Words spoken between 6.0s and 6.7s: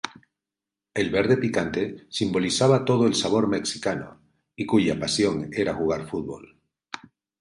fútbol.